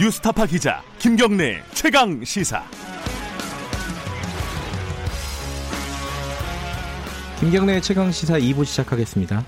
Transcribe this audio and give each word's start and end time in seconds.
뉴스타파 0.00 0.46
기자 0.46 0.80
김경래 1.00 1.60
최강 1.74 2.22
시사. 2.22 2.62
김경래 7.40 7.80
최강 7.80 8.12
시사 8.12 8.38
2부 8.38 8.64
시작하겠습니다. 8.64 9.44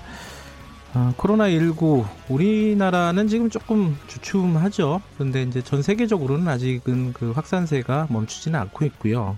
아, 0.93 1.13
코로나19 1.17 2.05
우리나라는 2.27 3.29
지금 3.29 3.49
조금 3.49 3.97
주춤하죠. 4.07 5.01
그런데 5.15 5.43
이제 5.43 5.61
전 5.61 5.81
세계적으로는 5.81 6.45
아직은 6.49 7.13
그 7.13 7.31
확산세가 7.31 8.07
멈추지는 8.09 8.59
않고 8.59 8.83
있고요. 8.85 9.37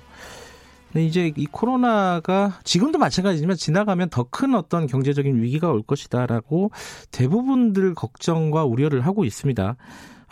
근데 0.91 1.05
이제 1.05 1.31
이 1.35 1.45
코로나가 1.45 2.59
지금도 2.63 2.97
마찬가지지만 2.97 3.55
지나가면 3.55 4.09
더 4.09 4.23
큰 4.31 4.55
어떤 4.55 4.87
경제적인 4.87 5.43
위기가 5.43 5.69
올 5.69 5.83
것이다라고 5.83 6.71
대부분들 7.11 7.93
걱정과 7.93 8.65
우려를 8.65 9.05
하고 9.05 9.25
있습니다. 9.25 9.75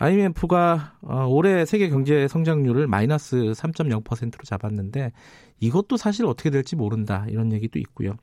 IMF가 0.02 0.94
어, 1.02 1.26
올해 1.28 1.64
세계 1.64 1.88
경제 1.88 2.26
성장률을 2.26 2.88
마이너스 2.88 3.36
3.0%로 3.36 4.42
잡았는데 4.44 5.12
이것도 5.60 5.96
사실 5.96 6.26
어떻게 6.26 6.50
될지 6.50 6.74
모른다 6.74 7.24
이런 7.28 7.52
얘기도 7.52 7.78
있고요. 7.78 8.16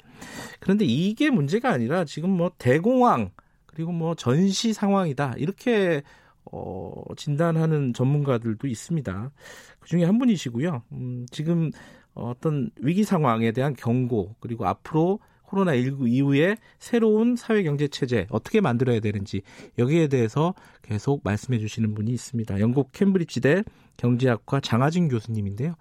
그런데 0.59 0.83
이게 0.83 1.29
문제가 1.29 1.71
아니라 1.71 2.03
지금 2.03 2.31
뭐 2.31 2.51
대공황 2.57 3.31
그리고 3.65 3.93
뭐 3.93 4.13
전시 4.13 4.73
상황이다 4.73 5.35
이렇게 5.37 6.03
어, 6.51 6.91
진단하는 7.15 7.93
전문가들도 7.93 8.67
있습니다. 8.67 9.31
그 9.79 9.87
중에 9.87 10.03
한 10.03 10.19
분이시고요. 10.19 10.83
음, 10.91 11.25
지금 11.31 11.71
어떤 12.13 12.71
위기 12.81 13.05
상황에 13.05 13.53
대한 13.53 13.73
경고 13.73 14.35
그리고 14.41 14.67
앞으로 14.67 15.19
코로나19 15.49 16.07
이후에 16.07 16.55
새로운 16.77 17.35
사회경제체제 17.35 18.27
어떻게 18.29 18.61
만들어야 18.61 18.99
되는지 18.99 19.41
여기에 19.77 20.07
대해서 20.07 20.53
계속 20.81 21.21
말씀해 21.23 21.59
주시는 21.59 21.93
분이 21.95 22.11
있습니다. 22.11 22.59
영국 22.59 22.91
캠브리지대 22.93 23.63
경제학과 23.97 24.59
장하진 24.59 25.09
교수님인데요. 25.09 25.73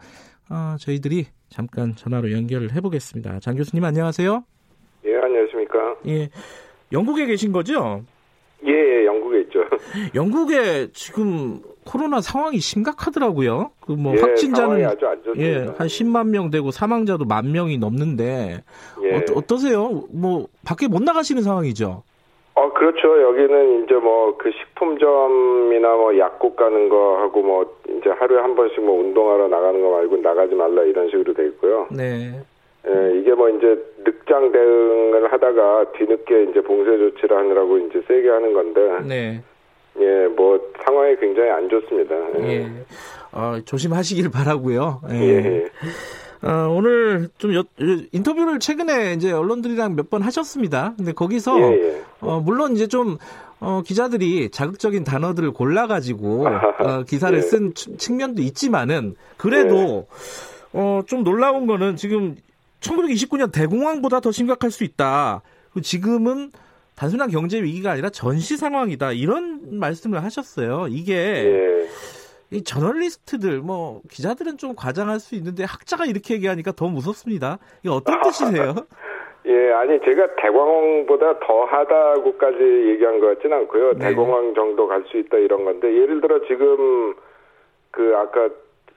어, 0.50 0.76
저희들이 0.80 1.26
잠깐 1.48 1.94
전화로 1.94 2.32
연결을 2.32 2.74
해보겠습니다. 2.74 3.40
장 3.40 3.56
교수님 3.56 3.84
안녕하세요. 3.84 4.44
예, 5.04 5.16
안녕하십니까. 5.16 5.96
예, 6.06 6.28
영국에 6.92 7.26
계신 7.26 7.52
거죠? 7.52 8.02
예, 8.66 8.72
예 8.72 9.06
영국에 9.06 9.40
있죠. 9.42 9.60
영국에 10.14 10.90
지금 10.92 11.62
코로나 11.88 12.20
상황이 12.20 12.58
심각하더라고요. 12.58 13.70
그 13.80 13.92
뭐 13.92 14.14
예, 14.16 14.20
확진자는. 14.20 14.80
예, 15.38 15.54
한 15.76 15.86
10만 15.86 16.28
명 16.28 16.50
되고 16.50 16.70
사망자도 16.70 17.24
만 17.24 17.50
명이 17.52 17.78
넘는데 17.78 18.62
예. 19.02 19.14
어, 19.16 19.20
어떠세요? 19.34 20.04
뭐 20.12 20.46
밖에 20.64 20.86
못 20.88 21.02
나가시는 21.02 21.42
상황이죠? 21.42 22.02
어, 22.54 22.72
그렇죠. 22.72 23.22
여기는 23.22 23.84
이제 23.84 23.94
뭐 23.94 24.36
그 24.38 24.50
식품점이나 24.52 25.88
뭐 25.96 26.16
약국 26.18 26.56
가는 26.56 26.88
거 26.88 27.18
하고 27.18 27.42
뭐 27.42 27.76
이제 27.88 28.10
하루에 28.10 28.40
한 28.40 28.54
번씩 28.54 28.82
뭐 28.84 29.00
운동하러 29.00 29.48
나가는 29.48 29.80
거 29.80 29.90
말고 29.90 30.16
나가지 30.18 30.54
말라 30.54 30.82
이런 30.82 31.08
식으로 31.10 31.34
돼 31.34 31.46
있고요. 31.46 31.86
네. 31.90 32.32
예, 32.86 33.18
이게 33.18 33.34
뭐 33.34 33.48
이제 33.50 33.76
늑장 34.04 34.52
대응을 34.52 35.32
하다가 35.32 35.92
뒤늦게 35.92 36.44
이제 36.44 36.60
봉쇄 36.60 36.96
조치를 36.98 37.36
하느라고 37.36 37.78
이제 37.78 38.00
세게 38.06 38.28
하는 38.28 38.52
건데 38.54 38.80
네. 39.06 39.42
예, 40.00 40.26
뭐 40.28 40.58
상황이 40.84 41.16
굉장히 41.20 41.50
안 41.50 41.68
좋습니다. 41.68 42.14
예. 42.48 42.70
어, 43.32 43.58
조심하시길 43.64 44.30
바라고요. 44.30 45.00
예. 45.10 45.14
예. 45.20 45.64
어, 46.42 46.68
오늘 46.70 47.28
좀 47.38 47.52
여, 47.54 47.64
인터뷰를 48.12 48.60
최근에 48.60 49.14
이제 49.14 49.32
언론들이랑 49.32 49.96
몇 49.96 50.08
번 50.08 50.22
하셨습니다. 50.22 50.94
근데 50.96 51.12
거기서 51.12 51.60
예, 51.60 51.64
예. 51.64 52.02
어, 52.20 52.40
물론 52.40 52.74
이제 52.74 52.86
좀 52.86 53.18
어, 53.60 53.82
기자들이 53.84 54.50
자극적인 54.50 55.02
단어들을 55.02 55.50
골라가지고 55.52 56.46
어, 56.78 57.02
기사를 57.02 57.36
예. 57.36 57.42
쓴 57.42 57.74
측- 57.74 57.98
측면도 57.98 58.40
있지만은 58.42 59.16
그래도 59.36 60.06
어, 60.72 61.00
좀 61.06 61.24
놀라운 61.24 61.66
거는 61.66 61.96
지금 61.96 62.36
1929년 62.80 63.50
대공황보다 63.50 64.20
더 64.20 64.30
심각할 64.30 64.70
수 64.70 64.84
있다. 64.84 65.42
지금은 65.82 66.52
단순한 66.98 67.30
경제 67.30 67.62
위기가 67.62 67.92
아니라 67.92 68.10
전시 68.10 68.56
상황이다. 68.56 69.12
이런 69.12 69.78
말씀을 69.78 70.24
하셨어요. 70.24 70.86
이게 70.90 71.14
예. 71.14 71.86
이 72.50 72.64
저널리스트들 72.64 73.60
뭐 73.60 74.00
기자들은 74.10 74.56
좀 74.58 74.74
과장할 74.74 75.20
수 75.20 75.36
있는데 75.36 75.62
학자가 75.62 76.06
이렇게 76.06 76.34
얘기하니까 76.34 76.72
더 76.72 76.88
무섭습니다. 76.88 77.58
이게 77.84 77.90
어떤 77.90 78.20
뜻이세요? 78.22 78.74
예, 79.46 79.72
아니 79.72 80.00
제가 80.00 80.34
대공황보다 80.42 81.38
더 81.38 81.64
하다고까지 81.66 82.58
얘기한 82.90 83.20
것 83.20 83.28
같진 83.28 83.52
않고요. 83.52 83.92
네. 83.92 84.08
대공황 84.08 84.54
정도 84.54 84.88
갈 84.88 85.04
수 85.08 85.18
있다 85.18 85.38
이런 85.38 85.64
건데 85.64 85.86
예를 85.94 86.20
들어 86.20 86.40
지금 86.48 87.14
그 87.92 88.12
아까 88.16 88.48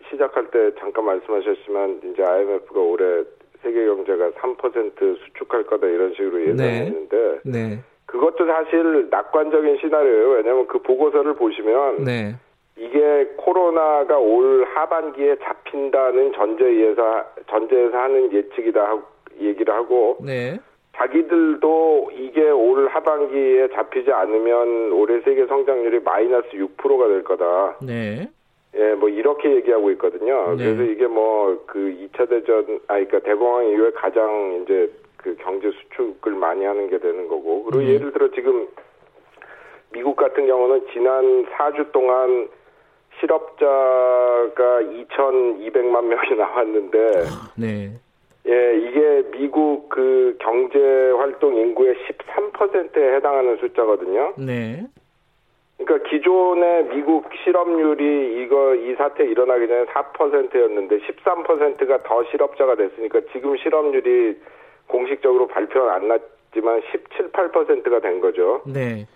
시작할 0.09 0.49
때 0.49 0.71
잠깐 0.79 1.05
말씀하셨지만 1.05 2.01
이제 2.11 2.23
IMF가 2.23 2.79
올해 2.79 3.23
세계 3.61 3.85
경제가 3.85 4.31
3% 4.31 5.19
수축할 5.19 5.65
거다 5.67 5.85
이런 5.85 6.13
식으로 6.15 6.41
예상했는데 6.41 7.39
네, 7.45 7.79
그것도 8.11 8.45
사실 8.45 9.07
낙관적인 9.09 9.77
시나리오예요. 9.77 10.29
왜냐하면 10.31 10.67
그 10.67 10.79
보고서를 10.79 11.33
보시면 11.35 12.03
네, 12.03 12.35
이게 12.75 13.29
코로나가 13.37 14.17
올 14.17 14.65
하반기에 14.73 15.37
잡힌다는 15.37 16.33
전제에서 16.33 17.25
전제에서 17.49 17.97
하는 17.97 18.31
예측이다 18.33 18.83
하고 18.83 19.03
얘기를 19.39 19.73
하고 19.73 20.17
네, 20.21 20.59
자기들도 20.95 22.11
이게 22.13 22.49
올 22.49 22.87
하반기에 22.87 23.69
잡히지 23.69 24.11
않으면 24.11 24.91
올해 24.91 25.21
세계 25.21 25.45
성장률이 25.47 26.01
마이너스 26.01 26.49
6%가 26.49 27.07
될 27.07 27.23
거다. 27.23 27.77
네, 27.81 28.29
예, 28.75 28.93
뭐 28.93 29.09
이렇게 29.09 29.55
얘기하고 29.55 29.89
있거든요. 29.91 30.55
네. 30.55 30.65
그래서 30.65 30.83
이게 30.83 31.07
뭐 31.07 31.41
그 31.71 31.79
2차 31.79 32.29
대전 32.29 32.79
아 32.87 32.95
그러니까 32.95 33.19
대공황 33.19 33.65
이후에 33.67 33.91
가장 33.91 34.61
이제 34.61 34.91
그 35.23 35.35
경제 35.37 35.71
수축을 35.71 36.33
많이 36.33 36.65
하는 36.65 36.89
게 36.89 36.97
되는 36.99 37.27
거고. 37.27 37.63
그리고 37.63 37.83
네. 37.83 37.93
예를 37.93 38.11
들어 38.11 38.29
지금 38.31 38.67
미국 39.91 40.15
같은 40.15 40.47
경우는 40.47 40.87
지난 40.93 41.45
4주 41.45 41.91
동안 41.91 42.49
실업자가 43.19 44.81
2,200만 44.81 46.03
명이 46.05 46.35
나왔는데 46.37 47.11
네, 47.55 47.91
예, 48.47 48.77
이게 48.77 49.23
미국 49.31 49.89
그 49.89 50.37
경제 50.39 50.79
활동 51.11 51.55
인구의 51.55 51.95
13%에 51.95 53.15
해당하는 53.15 53.57
숫자거든요. 53.57 54.33
네, 54.37 54.87
그러니까 55.77 56.09
기존의 56.09 56.85
미국 56.85 57.29
실업률이 57.43 58.43
이거 58.43 58.75
이 58.75 58.95
사태 58.95 59.25
일어나기 59.25 59.67
전에 59.67 59.85
4%였는데 59.85 60.99
13%가 60.99 62.03
더 62.03 62.23
실업자가 62.31 62.75
됐으니까 62.75 63.21
지금 63.33 63.57
실업률이 63.57 64.37
공식적으로 64.91 65.47
발표는 65.47 65.89
안 65.89 66.07
났지만 66.07 66.81
17, 66.91 67.31
8%가 67.31 67.99
된 68.01 68.19
거죠. 68.19 68.61
네, 68.65 69.07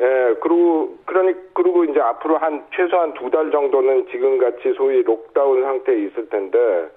예, 0.00 0.34
그리고 0.40 0.96
그러니 1.04 1.34
그리고 1.52 1.84
이제 1.84 2.00
앞으로 2.00 2.38
한 2.38 2.64
최소한 2.74 3.12
두 3.14 3.28
달 3.30 3.50
정도는 3.50 4.06
지금 4.10 4.38
같이 4.38 4.72
소위 4.76 5.02
록다운 5.02 5.62
상태에 5.62 5.98
있을 6.06 6.28
텐데 6.28 6.88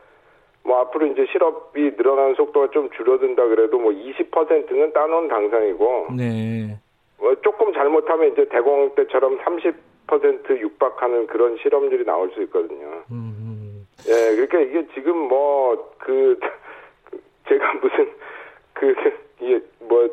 뭐 0.63 0.79
앞으로 0.81 1.07
이제 1.07 1.25
실업이 1.31 1.93
늘어나는 1.97 2.35
속도가 2.35 2.69
좀 2.71 2.89
줄어든다 2.91 3.47
그래도 3.47 3.79
뭐 3.79 3.91
20%는 3.91 4.93
따놓은 4.93 5.27
당상이고 5.27 6.07
네, 6.15 6.77
뭐 7.17 7.33
조금 7.41 7.73
잘못하면 7.73 8.31
이제 8.33 8.45
대공황 8.49 8.93
때처럼 8.95 9.39
30% 9.39 10.59
육박하는 10.59 11.27
그런 11.27 11.57
실업률이 11.57 12.05
나올 12.05 12.29
수 12.31 12.41
있거든요. 12.43 13.03
음, 13.11 13.87
예, 14.07 14.35
그러니까 14.35 14.59
이게 14.59 14.85
지금 14.93 15.17
뭐 15.17 15.89
그 15.99 16.39
제가 17.49 17.73
무슨 17.81 18.09
그 18.73 18.95
이게 19.41 19.59
뭐 19.81 20.07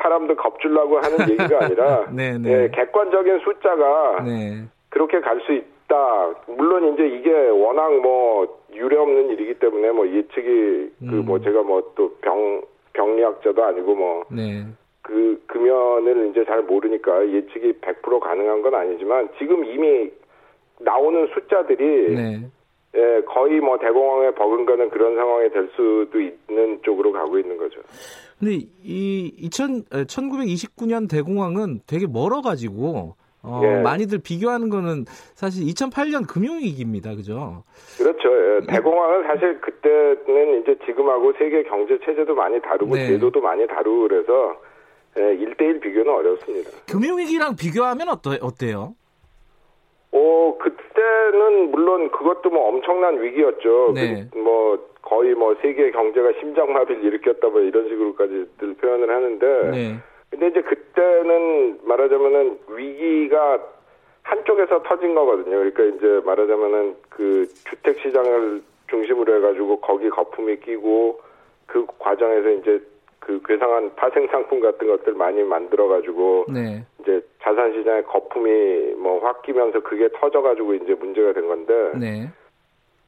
사람들 0.00 0.36
겁주려고 0.36 0.98
하는 0.98 1.18
얘기가 1.30 1.64
아니라 1.64 2.06
네, 2.12 2.38
네. 2.38 2.50
예, 2.64 2.68
객관적인 2.70 3.40
숫자가 3.40 4.22
네, 4.24 4.64
그렇게 4.90 5.20
갈 5.20 5.40
수 5.40 5.52
있다. 5.52 6.34
물론 6.48 6.94
이제 6.94 7.06
이게 7.06 7.32
워낙 7.48 7.92
뭐 8.00 8.60
유례 8.74 8.96
없는 8.96 9.30
일이기 9.30 9.54
때문에 9.54 9.90
뭐 9.92 10.06
예측이 10.08 10.90
그뭐 11.00 11.36
음. 11.36 11.42
제가 11.42 11.62
뭐 11.62 11.92
또 11.94 12.10
병 12.20 12.62
병리학자도 12.92 13.64
아니고 13.64 13.94
뭐 13.94 14.24
네, 14.30 14.64
그 15.02 15.42
금연을 15.46 16.30
이제 16.30 16.44
잘 16.44 16.62
모르니까 16.62 17.28
예측이 17.28 17.74
100% 17.80 18.20
가능한 18.20 18.62
건 18.62 18.74
아니지만 18.74 19.28
지금 19.38 19.64
이미 19.64 20.10
나오는 20.80 21.28
숫자들이 21.34 22.14
네. 22.14 22.40
예, 22.96 23.20
거의 23.26 23.60
뭐 23.60 23.78
대공황에 23.78 24.30
버금가는 24.32 24.90
그런 24.90 25.16
상황이 25.16 25.50
될 25.50 25.68
수도 25.76 26.18
있는 26.18 26.80
쪽으로 26.82 27.12
가고 27.12 27.38
있는 27.38 27.56
거죠. 27.58 27.80
근데 28.38 28.66
이 28.82 29.32
2000, 29.38 29.84
1929년 29.84 31.08
대공황은 31.10 31.80
되게 31.86 32.06
멀어가지고 32.06 33.16
어, 33.42 33.60
예. 33.62 33.80
많이들 33.80 34.18
비교하는 34.18 34.68
거는 34.68 35.04
사실 35.34 35.64
2008년 35.66 36.26
금융위기입니다. 36.26 37.14
그죠? 37.14 37.62
그렇죠. 37.96 38.28
예, 38.28 38.66
대공황은 38.66 39.22
사실 39.24 39.60
그때는 39.60 40.62
이제 40.62 40.76
지금하고 40.84 41.32
세계 41.38 41.62
경제 41.62 41.98
체제도 42.04 42.34
많이 42.34 42.60
다르고 42.60 42.94
네. 42.96 43.06
제도도 43.06 43.40
많이 43.40 43.66
다르고 43.66 44.08
그래서 44.08 44.56
예, 45.18 45.20
1대1 45.36 45.80
비교는 45.80 46.12
어렵습니다. 46.12 46.70
금융위기랑 46.90 47.56
비교하면 47.56 48.08
어떠, 48.08 48.36
어때요? 48.40 48.94
어, 50.16 50.56
그때는 50.58 51.70
물론 51.70 52.10
그것도 52.10 52.48
뭐 52.48 52.68
엄청난 52.68 53.22
위기였죠. 53.22 53.92
네. 53.94 54.26
그, 54.32 54.38
뭐 54.38 54.78
거의 55.02 55.34
뭐 55.34 55.54
세계 55.60 55.90
경제가 55.90 56.32
심장마비를 56.40 57.04
일으켰다 57.04 57.48
뭐 57.48 57.60
이런 57.60 57.86
식으로까지들 57.88 58.74
표현을 58.80 59.10
하는데 59.10 59.70
네. 59.70 59.96
근데 60.30 60.48
이제 60.48 60.62
그때는 60.62 61.80
말하자면은 61.84 62.58
위기가 62.70 63.62
한쪽에서 64.22 64.82
터진 64.82 65.14
거거든요. 65.14 65.58
그러니까 65.58 65.84
이제 65.84 66.20
말하자면은 66.24 66.96
그 67.10 67.46
주택 67.68 68.00
시장을 68.00 68.62
중심으로 68.88 69.36
해가지고 69.36 69.80
거기 69.80 70.08
거품이 70.08 70.60
끼고 70.60 71.20
그 71.66 71.86
과정에서 71.98 72.50
이제 72.50 72.80
그 73.20 73.40
괴상한 73.44 73.94
파생 73.96 74.26
상품 74.28 74.60
같은 74.60 74.86
것들 74.86 75.14
많이 75.14 75.42
만들어가지고 75.42 76.46
네. 76.48 76.84
이제 77.06 77.22
자산 77.40 77.72
시장에 77.72 78.02
거품이 78.02 78.94
뭐 78.98 79.20
확 79.22 79.42
끼면서 79.42 79.80
그게 79.80 80.08
터져가지고 80.14 80.74
이제 80.74 80.94
문제가 80.94 81.32
된 81.32 81.46
건데 81.46 81.92
네. 81.98 82.28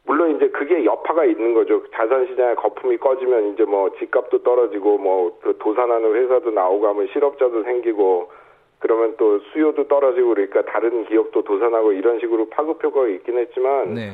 물론 0.06 0.36
이제 0.36 0.48
그게 0.48 0.84
여파가 0.84 1.24
있는 1.24 1.52
거죠. 1.52 1.82
자산 1.90 2.26
시장에 2.28 2.54
거품이 2.54 2.96
꺼지면 2.98 3.52
이제 3.52 3.64
뭐 3.64 3.90
집값도 3.98 4.42
떨어지고 4.42 4.98
뭐그 4.98 5.58
도산하는 5.58 6.14
회사도 6.14 6.50
나오고 6.50 6.86
하면 6.88 7.08
실업자도 7.12 7.64
생기고 7.64 8.30
그러면 8.78 9.14
또 9.18 9.40
수요도 9.52 9.88
떨어지고 9.88 10.30
그러니까 10.30 10.62
다른 10.62 11.04
기업도 11.04 11.42
도산하고 11.42 11.92
이런 11.92 12.20
식으로 12.20 12.48
파급 12.48 12.82
효과가 12.82 13.08
있긴 13.08 13.36
했지만 13.38 13.94
네. 13.94 14.12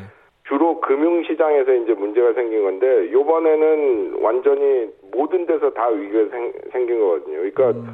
주로 0.48 0.80
금융시장에서 0.80 1.75
이제 1.75 1.94
문제가 1.94 2.32
생긴 2.34 2.64
건데 2.64 3.12
요번에는 3.12 4.16
완전히 4.20 4.90
모든 5.12 5.46
데서 5.46 5.70
다 5.72 5.88
위기가 5.88 6.28
생, 6.30 6.52
생긴 6.72 7.00
거거든요. 7.00 7.37
그러니까 7.37 7.70
음, 7.70 7.87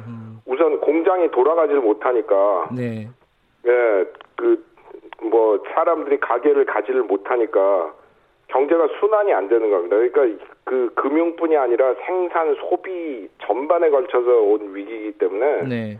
우선 0.51 0.81
공장이 0.81 1.31
돌아가질 1.31 1.77
못하니까 1.79 2.69
네. 2.75 3.07
예, 3.65 4.05
그, 4.35 4.65
뭐, 5.21 5.63
사람들이 5.73 6.19
가게를 6.19 6.65
가지를 6.65 7.03
못하니까 7.03 7.93
경제가 8.47 8.89
순환이 8.99 9.31
안 9.33 9.47
되는 9.47 9.71
겁니다. 9.71 9.95
그러니까 9.95 10.45
그 10.65 10.91
금융뿐이 10.95 11.55
아니라 11.55 11.95
생산, 12.05 12.53
소비 12.55 13.29
전반에 13.43 13.89
걸쳐서 13.91 14.29
온 14.41 14.75
위기이기 14.75 15.13
때문에 15.13 15.67
네. 15.69 15.99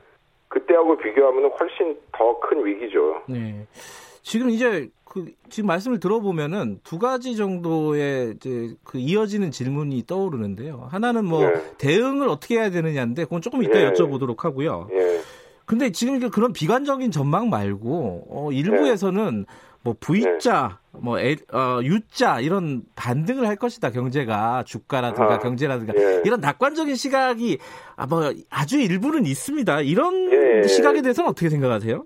그때하고 0.50 0.98
비교하면 0.98 1.50
훨씬 1.52 1.98
더 2.12 2.38
큰 2.42 2.66
위기죠. 2.66 3.22
네. 3.30 3.66
지금 4.22 4.50
이제 4.50 4.90
그 5.04 5.34
지금 5.50 5.68
말씀을 5.68 6.00
들어보면은 6.00 6.80
두 6.84 6.98
가지 6.98 7.36
정도의 7.36 8.36
이제 8.38 8.74
그 8.84 8.98
이어지는 8.98 9.52
질문이 9.52 10.06
떠오르는데요. 10.08 10.88
하나는 10.90 11.26
뭐 11.26 11.46
네. 11.46 11.62
대응을 11.78 12.30
어떻게 12.30 12.56
해야 12.56 12.70
되느냐인데 12.70 13.26
그건 13.26 13.42
조금 13.42 13.62
이따 13.62 13.74
네. 13.74 13.92
여쭤보도록 13.92 14.40
하고요. 14.40 14.88
예, 14.94 15.20
근데 15.66 15.92
지금 15.92 16.30
그런 16.30 16.54
비관적인 16.54 17.12
전망 17.12 17.50
말고 17.50 18.28
어, 18.30 18.52
일부에서는 18.54 19.46
뭐 19.84 19.96
V자, 20.00 20.80
뭐 20.92 21.20
L, 21.20 21.38
어, 21.52 21.80
U자 21.84 22.40
이런 22.40 22.84
반등을 22.96 23.48
할 23.48 23.56
것이다 23.56 23.90
경제가 23.92 24.64
주가라든가 24.66 25.34
아, 25.34 25.40
경제라든가 25.40 25.94
예. 25.96 26.22
이런 26.24 26.40
낙관적인 26.40 26.96
시각이 26.96 27.58
아, 27.96 28.06
뭐 28.06 28.32
아주 28.50 28.80
일부는 28.80 29.26
있습니다. 29.26 29.82
이런 29.82 30.32
예. 30.32 30.68
시각에 30.68 31.02
대해서는 31.02 31.30
어떻게 31.30 31.50
생각하세요? 31.50 32.06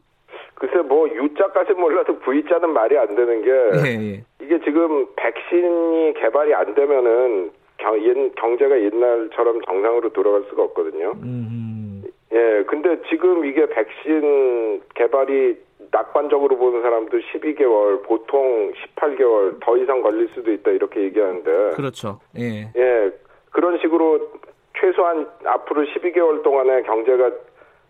글쎄 0.56 0.78
뭐 0.78 1.08
U자까지 1.10 1.74
몰라도 1.74 2.18
V자는 2.20 2.72
말이 2.72 2.98
안 2.98 3.14
되는 3.16 3.42
게 3.42 3.52
예, 3.52 3.92
예. 3.92 4.24
이게 4.42 4.60
지금 4.64 5.08
백신이 5.16 6.14
개발이 6.14 6.54
안 6.54 6.74
되면은 6.74 7.52
경, 7.78 8.32
경제가 8.36 8.82
옛날처럼 8.82 9.62
정상으로 9.62 10.10
돌아갈 10.10 10.44
수가 10.50 10.64
없거든요. 10.64 11.12
음, 11.24 12.04
예, 12.32 12.64
근데 12.68 13.02
지금 13.10 13.46
이게 13.46 13.66
백신 13.68 14.82
개발이 14.96 15.58
낙관적으로 15.92 16.58
보는 16.58 16.82
사람도 16.82 17.18
12개월, 17.18 18.04
보통 18.04 18.72
18개월 18.74 19.60
더 19.62 19.78
이상 19.78 20.02
걸릴 20.02 20.30
수도 20.34 20.52
있다 20.52 20.72
이렇게 20.72 21.02
얘기하는데, 21.02 21.72
그렇죠. 21.76 22.20
예. 22.38 22.72
예, 22.76 23.12
그런 23.52 23.78
식으로 23.80 24.32
최소한 24.80 25.28
앞으로 25.46 25.84
12개월 25.84 26.44
동안에 26.44 26.82
경제가 26.84 27.32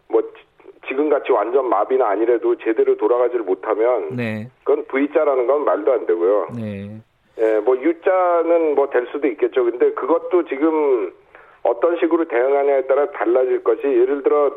뭐 0.10 0.22
지- 0.86 0.90
지금같이 0.90 1.32
완전 1.32 1.68
마비는 1.70 2.06
아니래도 2.06 2.56
제대로 2.58 2.96
돌아가지를 2.98 3.44
못하면 3.46 4.16
네. 4.16 4.50
그건 4.64 4.86
V자라는 4.86 5.48
건 5.48 5.66
말도 5.66 5.92
안 5.94 6.06
되고요. 6.06 6.48
네. 6.56 7.02
예, 7.38 7.60
뭐 7.60 7.76
U자는 7.78 8.76
뭐 8.76 8.90
될 8.90 9.08
수도 9.12 9.28
있겠죠. 9.28 9.66
근데 9.66 9.92
그것도 9.92 10.46
지금 10.46 11.12
어떤 11.64 11.98
식으로 11.98 12.26
대응하냐에 12.26 12.84
따라 12.84 13.10
달라질 13.12 13.64
것이 13.64 13.84
예를 13.84 14.24
들어 14.24 14.52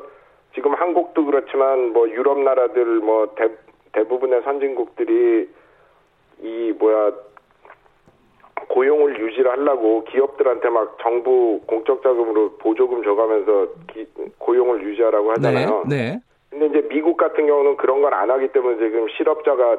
지금 0.55 0.75
한국도 0.75 1.25
그렇지만 1.25 1.93
뭐 1.93 2.09
유럽 2.09 2.39
나라들 2.39 2.85
뭐 3.01 3.35
대, 3.35 3.49
대부분의 3.93 4.43
선진국들이 4.43 5.49
이 6.43 6.75
뭐야 6.79 7.13
고용을 8.69 9.19
유지를 9.19 9.51
하려고 9.51 10.05
기업들한테 10.05 10.69
막 10.69 10.97
정부 11.01 11.61
공적 11.67 12.03
자금으로 12.03 12.51
보조금 12.59 13.03
줘가면서 13.03 13.69
기- 13.93 14.07
고용을 14.39 14.83
유지하라고 14.83 15.25
네. 15.25 15.31
하잖아요. 15.49 15.85
네. 15.89 16.21
근데 16.51 16.67
이제 16.67 16.89
미국 16.89 17.17
같은 17.17 17.47
경우는 17.47 17.77
그런 17.77 18.01
걸 18.03 18.13
안 18.15 18.31
하기 18.31 18.49
때문에 18.49 18.77
지금 18.79 19.09
실업자가 19.11 19.77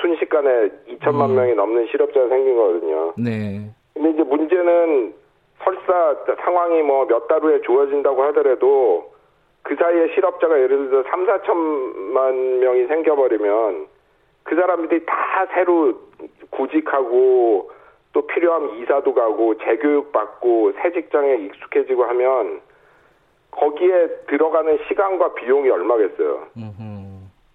순식간에 0.00 0.68
2천만 0.88 1.30
음. 1.30 1.34
명이 1.36 1.54
넘는 1.54 1.86
실업자가 1.88 2.28
생긴 2.28 2.56
거거든요. 2.56 3.12
네. 3.16 3.70
근데 3.94 4.10
이제 4.10 4.22
문제는 4.22 5.14
설사 5.64 6.16
상황이 6.44 6.82
뭐 6.82 7.06
몇 7.06 7.26
달 7.28 7.40
후에 7.42 7.60
좋아진다고 7.62 8.22
하더라도 8.24 9.12
그 9.62 9.76
사이에 9.76 10.08
실업자가 10.14 10.58
예를 10.60 10.88
들어 10.88 11.02
3, 11.04 11.26
4천만 11.26 12.58
명이 12.58 12.86
생겨버리면 12.86 13.86
그 14.44 14.56
사람들이 14.56 15.04
다 15.06 15.46
새로 15.54 15.94
구직하고 16.52 17.70
또 18.12 18.26
필요하면 18.26 18.76
이사도 18.76 19.14
가고 19.14 19.56
재교육 19.58 20.12
받고 20.12 20.72
새 20.80 20.92
직장에 20.92 21.34
익숙해지고 21.36 22.04
하면 22.04 22.60
거기에 23.50 24.08
들어가는 24.28 24.78
시간과 24.88 25.34
비용이 25.34 25.68
얼마겠어요. 25.68 26.46
음흠. 26.56 26.92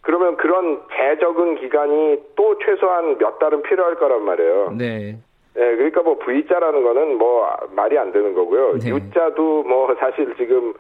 그러면 0.01 0.38
그런 0.38 0.81
재적응 0.95 1.55
기간이 1.55 2.17
또 2.35 2.57
최소한 2.59 3.17
몇 3.17 3.39
달은 3.39 3.61
필요할 3.63 3.95
거란 3.95 4.23
말이에요. 4.23 4.71
네. 4.77 5.17
예, 5.57 5.75
그러니까 5.75 6.03
뭐 6.03 6.17
V자라는 6.19 6.83
거는 6.83 7.17
뭐 7.17 7.50
말이 7.71 7.97
안 7.97 8.11
되는 8.11 8.33
거고요. 8.33 8.77
네. 8.77 8.91
U자도 8.91 9.63
뭐 9.63 9.93
사실 9.95 10.35
지금 10.38 10.73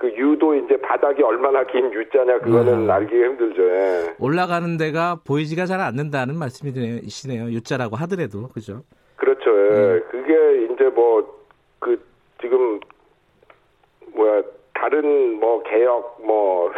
그 0.00 0.08
U도 0.16 0.54
이제 0.54 0.76
바닥이 0.80 1.22
얼마나 1.22 1.62
긴 1.64 1.92
U자냐 1.92 2.38
그거는 2.40 2.90
아. 2.90 2.94
알기가 2.94 3.26
힘들죠. 3.26 3.62
예. 3.62 4.14
올라가는 4.18 4.76
데가 4.76 5.20
보이지가 5.26 5.66
잘 5.66 5.80
않는다는 5.80 6.36
말씀이시네요. 6.36 7.50
U자라고 7.50 7.96
하더라도 7.96 8.48
그죠? 8.48 8.82
그렇죠. 9.16 9.50
예. 9.50 9.70
네. 9.70 10.00
그게 10.10 10.64
이제 10.72 10.84
뭐 10.84 11.40
그 11.80 11.98
지금 12.40 12.78
뭐야 14.14 14.42
다른 14.74 15.40
뭐 15.40 15.62
개혁 15.64 16.20
뭐 16.24 16.70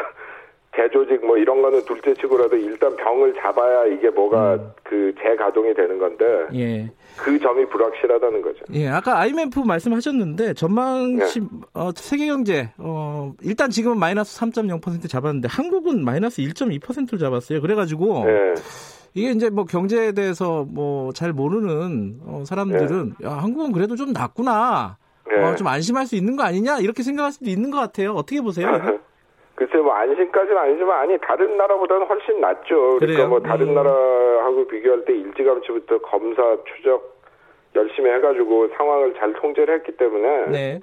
재조직 0.75 1.25
뭐 1.27 1.37
이런 1.37 1.61
거는 1.61 1.85
둘째치고라도 1.85 2.57
일단 2.57 2.97
병을 2.97 3.35
잡아야 3.35 3.87
이게 3.87 4.09
뭐가 4.11 4.59
그 4.83 5.15
재가동이 5.23 5.75
되는 5.75 5.99
건데 5.99 6.25
예. 6.55 6.91
그 7.19 7.39
점이 7.39 7.67
불확실하다는 7.69 8.41
거죠. 8.43 8.65
예, 8.73 8.89
아까 8.89 9.19
IMF 9.21 9.61
말씀하셨는데 9.61 10.55
전망치 10.55 11.41
네. 11.41 11.47
어, 11.75 11.91
세계 11.95 12.27
경제 12.27 12.71
어, 12.79 13.33
일단 13.43 13.69
지금은 13.71 13.99
마이너스 13.99 14.41
3.0% 14.41 15.09
잡았는데 15.09 15.49
한국은 15.51 16.05
마이너스 16.05 16.41
1.2%를 16.41 17.19
잡았어요. 17.19 17.61
그래가지고 17.61 18.25
예. 18.29 18.55
이게 19.15 19.31
이제 19.33 19.51
뭐 19.51 19.65
경제에 19.67 20.13
대해서 20.13 20.65
뭐 20.67 21.13
잘 21.13 21.33
모르는 21.35 22.21
어, 22.25 22.45
사람들은 22.47 23.15
야 23.25 23.33
한국은 23.33 23.73
그래도 23.73 23.95
좀 23.97 24.13
낫구나. 24.13 24.97
네. 25.29 25.43
어, 25.43 25.55
좀 25.55 25.67
안심할 25.67 26.07
수 26.07 26.17
있는 26.17 26.37
거 26.37 26.45
아니냐 26.45 26.79
이렇게 26.79 27.03
생각할 27.03 27.33
수도 27.33 27.51
있는 27.51 27.71
것 27.71 27.79
같아요. 27.79 28.13
어떻게 28.15 28.41
보세요? 28.41 28.69
글쎄 29.55 29.79
뭐 29.79 29.93
안심까지는 29.93 30.57
아니지만 30.57 30.99
아니 31.01 31.19
다른 31.19 31.57
나라보다는 31.57 32.07
훨씬 32.07 32.41
낫죠. 32.41 32.99
그러니까 32.99 33.07
그래요? 33.07 33.29
뭐 33.29 33.41
다른 33.41 33.69
음. 33.69 33.75
나라하고 33.75 34.67
비교할 34.67 35.05
때 35.05 35.13
일찌감치부터 35.15 35.99
검사 36.01 36.57
추적 36.65 37.21
열심히 37.75 38.11
해가지고 38.11 38.69
상황을 38.77 39.15
잘 39.15 39.33
통제를 39.35 39.75
했기 39.75 39.93
때문에 39.93 40.47
네. 40.51 40.81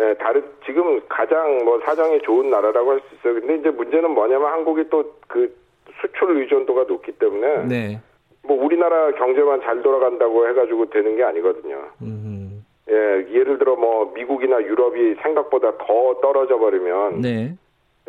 예, 0.00 0.14
다른 0.14 0.44
지금 0.64 1.00
가장 1.08 1.64
뭐 1.64 1.80
사정이 1.80 2.22
좋은 2.22 2.50
나라라고 2.50 2.90
할 2.92 3.00
수 3.00 3.14
있어요. 3.16 3.34
근데 3.40 3.56
이제 3.56 3.70
문제는 3.70 4.10
뭐냐면 4.10 4.52
한국이 4.52 4.88
또 4.90 5.04
그 5.28 5.54
수출 6.00 6.36
의존도가 6.38 6.84
높기 6.84 7.12
때문에 7.12 7.66
네. 7.66 8.00
뭐 8.42 8.62
우리나라 8.64 9.10
경제만 9.12 9.60
잘 9.62 9.82
돌아간다고 9.82 10.48
해가지고 10.48 10.90
되는 10.90 11.16
게 11.16 11.22
아니거든요. 11.22 11.76
음, 12.02 12.64
예, 12.90 12.94
예를 13.30 13.58
들어 13.58 13.76
뭐 13.76 14.12
미국이나 14.14 14.60
유럽이 14.62 15.16
생각보다 15.22 15.72
더 15.78 16.20
떨어져 16.22 16.58
버리면 16.58 17.20
네. 17.20 17.54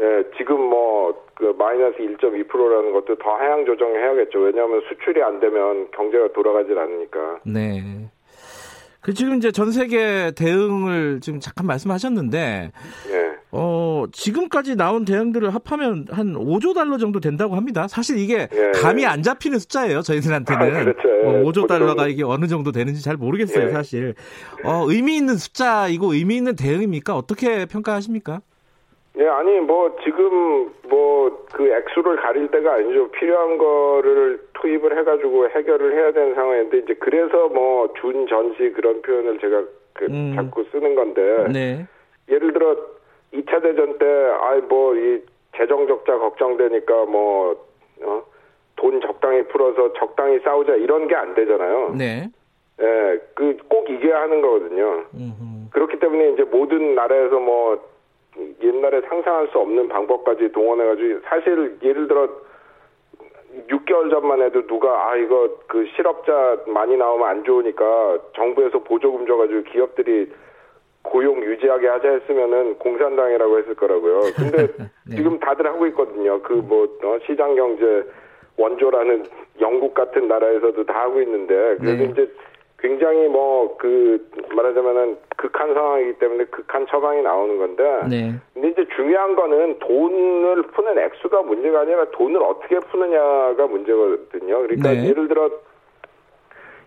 예, 0.01 0.23
지금 0.37 0.61
뭐, 0.61 1.13
그, 1.35 1.53
마이너스 1.57 1.97
1.2%라는 1.97 2.93
것도 2.93 3.15
더 3.17 3.31
하향 3.31 3.65
조정해야겠죠. 3.65 4.39
왜냐하면 4.39 4.81
수출이 4.87 5.21
안 5.21 5.39
되면 5.39 5.91
경제가 5.91 6.31
돌아가질 6.33 6.77
않으니까. 6.77 7.39
네. 7.43 8.09
그 9.01 9.13
지금 9.13 9.37
이제 9.37 9.51
전 9.51 9.71
세계 9.71 10.31
대응을 10.35 11.21
지금 11.21 11.39
잠깐 11.39 11.65
말씀하셨는데 11.67 12.71
예. 13.11 13.31
어, 13.51 14.05
지금까지 14.11 14.75
나온 14.75 15.05
대응들을 15.05 15.49
합하면 15.55 16.07
한 16.11 16.33
5조 16.33 16.75
달러 16.75 16.97
정도 16.97 17.21
된다고 17.21 17.55
합니다. 17.55 17.87
사실 17.87 18.17
이게 18.17 18.49
예, 18.51 18.71
감이 18.81 19.05
안 19.05 19.23
잡히는 19.23 19.57
숫자예요, 19.59 20.01
저희들한테는. 20.01 20.75
아, 20.75 20.83
그렇죠. 20.83 21.07
어, 21.23 21.43
5조 21.43 21.67
달러가 21.67 22.07
이게 22.07 22.23
어느 22.23 22.47
정도 22.47 22.71
되는지 22.73 23.01
잘 23.01 23.15
모르겠어요, 23.15 23.67
예. 23.67 23.71
사실. 23.71 24.15
어, 24.65 24.83
의미 24.89 25.15
있는 25.15 25.37
숫자이고 25.37 26.13
의미 26.13 26.35
있는 26.35 26.55
대응입니까? 26.57 27.15
어떻게 27.15 27.65
평가하십니까? 27.65 28.41
예, 29.19 29.27
아니, 29.27 29.59
뭐, 29.59 29.93
지금, 30.03 30.71
뭐, 30.87 31.45
그 31.51 31.67
액수를 31.69 32.15
가릴 32.17 32.47
때가 32.51 32.75
아니죠. 32.75 33.11
필요한 33.11 33.57
거를 33.57 34.39
투입을 34.53 34.97
해가지고 34.97 35.49
해결을 35.49 35.93
해야 35.93 36.11
되는 36.13 36.35
상황인데, 36.35 36.77
이제 36.79 36.93
그래서 36.93 37.49
뭐, 37.49 37.91
준, 37.99 38.27
전시 38.27 38.71
그런 38.71 39.01
표현을 39.01 39.39
제가 39.39 39.63
그 39.93 40.05
음. 40.05 40.33
자꾸 40.35 40.63
쓰는 40.71 40.95
건데, 40.95 41.47
네. 41.51 41.85
예를 42.29 42.53
들어, 42.53 42.77
2차 43.33 43.61
대전 43.61 43.97
때, 43.97 44.05
아이, 44.39 44.61
뭐, 44.61 44.95
이 44.95 45.21
재정 45.57 45.85
적자 45.87 46.17
걱정되니까 46.17 47.05
뭐, 47.05 47.57
어, 48.01 48.23
돈 48.77 49.01
적당히 49.01 49.43
풀어서 49.49 49.91
적당히 49.93 50.39
싸우자 50.39 50.75
이런 50.75 51.09
게 51.09 51.15
안 51.15 51.35
되잖아요. 51.35 51.93
네. 51.97 52.29
예, 52.81 53.19
그 53.33 53.57
꼭 53.67 53.89
이겨야 53.89 54.21
하는 54.21 54.41
거거든요. 54.41 55.03
음흠. 55.13 55.69
그렇기 55.71 55.99
때문에 55.99 56.29
이제 56.29 56.43
모든 56.43 56.95
나라에서 56.95 57.37
뭐 57.39 57.88
옛날에 58.61 59.01
상상할 59.01 59.47
수 59.49 59.59
없는 59.59 59.87
방법까지 59.87 60.51
동원해가지고 60.51 61.19
사실 61.25 61.77
예를 61.83 62.07
들어 62.07 62.29
6개월 63.67 64.09
전만 64.11 64.41
해도 64.41 64.65
누가 64.67 65.09
아 65.09 65.15
이거 65.15 65.49
그 65.67 65.85
실업자 65.95 66.57
많이 66.67 66.95
나오면 66.95 67.27
안 67.27 67.43
좋으니까 67.43 68.19
정부에서 68.35 68.79
보조금 68.79 69.25
줘가지고 69.25 69.63
기업들이 69.63 70.31
고용 71.01 71.43
유지하게 71.43 71.87
하자 71.87 72.09
했으면은 72.09 72.75
공산당이라고 72.75 73.59
했을 73.59 73.75
거라고요. 73.75 74.21
근데 74.35 74.67
네. 75.09 75.15
지금 75.15 75.39
다들 75.39 75.65
하고 75.65 75.87
있거든요. 75.87 76.41
그뭐 76.41 76.83
어, 77.03 77.19
시장 77.25 77.55
경제 77.55 78.03
원조라는 78.57 79.25
영국 79.61 79.93
같은 79.93 80.27
나라에서도 80.27 80.85
다 80.85 81.01
하고 81.01 81.21
있는데 81.21 81.77
그래서 81.77 82.03
네. 82.03 82.09
이제 82.11 82.31
굉장히 82.81 83.27
뭐 83.27 83.59
그 83.77 84.29
말하자면은 84.53 85.17
극한 85.37 85.73
상황이기 85.73 86.19
때문에 86.19 86.43
극한 86.45 86.85
처방이 86.87 87.21
나오는 87.21 87.57
건데 87.57 87.83
네. 88.09 88.33
근데 88.53 88.69
이제 88.69 88.85
중요한 88.95 89.35
거는 89.35 89.79
돈을 89.79 90.63
푸는 90.63 90.97
액수가 90.97 91.43
문제가 91.43 91.81
아니라 91.81 92.05
돈을 92.11 92.41
어떻게 92.43 92.79
푸느냐가 92.79 93.67
문제거든요. 93.67 94.59
그러니까 94.59 94.91
네. 94.91 95.07
예를 95.07 95.27
들어 95.27 95.49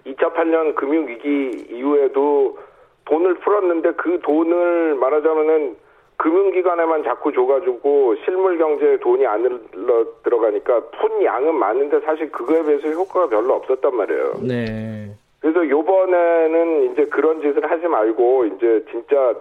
2008년 0.06 0.75
금융 0.75 1.06
위기 1.06 1.66
이후에도 1.70 2.58
돈을 3.06 3.34
풀었는데 3.37 3.92
그 3.92 4.20
돈을 4.22 4.94
말하자면은 4.96 5.76
금융기관에만 6.18 7.04
자꾸 7.04 7.32
줘가지고 7.32 8.16
실물 8.25 8.58
경제에 8.58 8.99
돈이 8.99 9.26
안 9.26 9.44
흘러 9.44 10.04
들어가니까 10.22 10.80
푼 10.90 11.25
양은 11.25 11.54
많은데 11.54 12.00
사실 12.00 12.30
그거에 12.30 12.62
비해서 12.62 12.88
효과가 12.88 13.28
별로 13.28 13.54
없었단 13.54 13.96
말이에요. 13.96 14.34
네. 14.42 15.16
그래서 15.42 15.68
요번에는 15.68 16.92
이제 16.92 17.04
그런 17.06 17.42
짓을 17.42 17.68
하지 17.68 17.88
말고 17.88 18.46
이제 18.46 18.84
진짜 18.90 19.34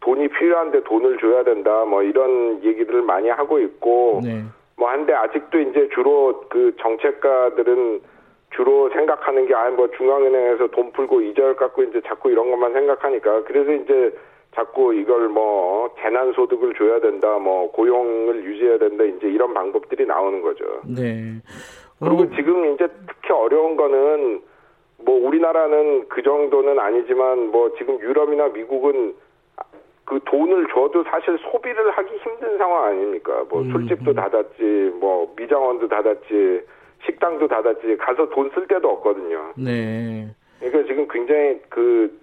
돈이 0.00 0.28
필요한데 0.28 0.84
돈을 0.84 1.18
줘야 1.18 1.42
된다 1.42 1.84
뭐 1.84 2.02
이런 2.02 2.62
얘기들을 2.62 3.02
많이 3.02 3.28
하고 3.28 3.58
있고 3.58 4.20
네. 4.22 4.44
뭐 4.76 4.88
한데 4.88 5.12
아직도 5.12 5.58
이제 5.58 5.88
주로 5.92 6.44
그 6.48 6.74
정책가들은 6.80 8.00
주로 8.54 8.88
생각하는 8.90 9.46
게 9.46 9.54
아예 9.54 9.70
뭐 9.70 9.90
중앙은행에서 9.90 10.68
돈 10.68 10.92
풀고 10.92 11.20
이자를 11.22 11.56
깎고 11.56 11.82
이제 11.82 12.00
자꾸 12.06 12.30
이런 12.30 12.50
것만 12.50 12.72
생각하니까 12.72 13.42
그래서 13.42 13.72
이제 13.72 14.16
자꾸 14.54 14.94
이걸 14.94 15.28
뭐 15.28 15.92
재난 16.00 16.32
소득을 16.32 16.74
줘야 16.74 17.00
된다 17.00 17.36
뭐 17.38 17.70
고용을 17.72 18.44
유지해야 18.44 18.78
된다 18.78 19.02
이제 19.02 19.28
이런 19.28 19.52
방법들이 19.52 20.06
나오는 20.06 20.40
거죠. 20.40 20.64
네. 20.86 21.42
어... 22.00 22.04
그리고 22.04 22.30
지금 22.36 22.72
이제 22.74 22.86
특히 23.08 23.32
어려운 23.32 23.76
거는 23.76 24.40
뭐 25.04 25.14
우리나라는 25.26 26.08
그 26.08 26.22
정도는 26.22 26.78
아니지만 26.78 27.50
뭐 27.50 27.72
지금 27.78 28.00
유럽이나 28.00 28.48
미국은 28.48 29.14
그 30.04 30.20
돈을 30.24 30.66
줘도 30.68 31.04
사실 31.04 31.38
소비를 31.50 31.90
하기 31.90 32.16
힘든 32.16 32.56
상황 32.58 32.84
아닙니까? 32.86 33.44
뭐 33.50 33.60
음, 33.62 33.70
술집도 33.70 34.12
음. 34.12 34.14
닫았지, 34.14 34.62
뭐 34.98 35.32
미장원도 35.36 35.88
닫았지, 35.88 36.62
식당도 37.04 37.46
닫았지, 37.46 37.96
가서 37.98 38.28
돈 38.30 38.50
쓸 38.54 38.66
데도 38.66 38.88
없거든요. 38.88 39.52
네. 39.56 40.28
그러니까 40.60 40.86
지금 40.88 41.06
굉장히 41.08 41.60
그 41.68 42.18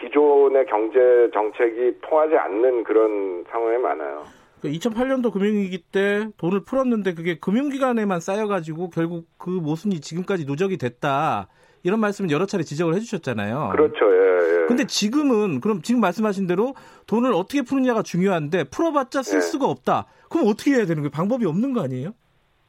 기존의 0.00 0.66
경제 0.66 1.30
정책이 1.32 1.98
통하지 2.00 2.36
않는 2.36 2.84
그런 2.84 3.44
상황이 3.50 3.78
많아요. 3.78 4.24
2008년도 4.64 5.24
그 5.32 5.38
금융위기 5.38 5.84
때 5.92 6.28
돈을 6.38 6.64
풀었는데 6.64 7.14
그게 7.14 7.38
금융기관에만 7.38 8.20
쌓여가지고 8.20 8.90
결국 8.90 9.26
그 9.38 9.50
모순이 9.50 10.00
지금까지 10.00 10.46
누적이 10.46 10.78
됐다. 10.78 11.48
이런 11.82 12.00
말씀을 12.00 12.30
여러 12.30 12.46
차례 12.46 12.62
지적을 12.64 12.94
해주셨잖아요. 12.94 13.70
그렇죠. 13.72 14.12
예, 14.12 14.62
예. 14.62 14.66
근데 14.66 14.84
지금은 14.86 15.60
그럼 15.60 15.82
지금 15.82 16.00
말씀하신 16.00 16.46
대로 16.46 16.74
돈을 17.06 17.32
어떻게 17.32 17.62
푸느냐가 17.62 18.02
중요한데 18.02 18.64
풀어봤자 18.64 19.22
쓸 19.22 19.36
예. 19.38 19.40
수가 19.40 19.66
없다. 19.66 20.06
그럼 20.28 20.48
어떻게 20.48 20.72
해야 20.72 20.86
되는 20.86 20.96
거예요? 20.96 21.10
방법이 21.10 21.46
없는 21.46 21.72
거 21.72 21.82
아니에요? 21.82 22.10